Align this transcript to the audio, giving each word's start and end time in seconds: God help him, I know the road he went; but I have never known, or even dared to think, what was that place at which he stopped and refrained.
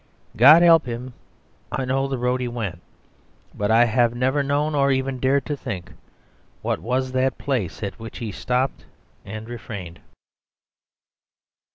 God 0.35 0.63
help 0.63 0.87
him, 0.87 1.13
I 1.71 1.85
know 1.85 2.07
the 2.07 2.17
road 2.17 2.41
he 2.41 2.47
went; 2.47 2.81
but 3.53 3.69
I 3.69 3.85
have 3.85 4.15
never 4.15 4.41
known, 4.41 4.73
or 4.73 4.89
even 4.91 5.19
dared 5.19 5.45
to 5.45 5.55
think, 5.55 5.93
what 6.63 6.79
was 6.79 7.11
that 7.11 7.37
place 7.37 7.83
at 7.83 7.99
which 7.99 8.17
he 8.17 8.31
stopped 8.31 8.85
and 9.25 9.47
refrained. 9.47 9.99